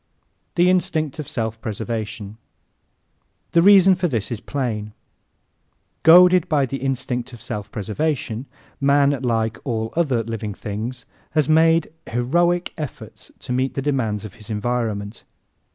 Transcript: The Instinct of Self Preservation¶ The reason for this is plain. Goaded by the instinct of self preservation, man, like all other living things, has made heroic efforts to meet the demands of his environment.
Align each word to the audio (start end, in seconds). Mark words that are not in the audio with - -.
The 0.55 0.67
Instinct 0.67 1.19
of 1.19 1.27
Self 1.27 1.61
Preservation¶ 1.61 2.37
The 3.51 3.61
reason 3.61 3.93
for 3.93 4.07
this 4.07 4.31
is 4.31 4.39
plain. 4.39 4.93
Goaded 6.01 6.49
by 6.49 6.65
the 6.65 6.77
instinct 6.77 7.33
of 7.33 7.39
self 7.39 7.71
preservation, 7.71 8.47
man, 8.79 9.11
like 9.21 9.59
all 9.63 9.93
other 9.95 10.23
living 10.23 10.55
things, 10.55 11.05
has 11.33 11.47
made 11.47 11.93
heroic 12.09 12.73
efforts 12.79 13.31
to 13.41 13.53
meet 13.53 13.75
the 13.75 13.81
demands 13.83 14.25
of 14.25 14.33
his 14.41 14.49
environment. 14.49 15.23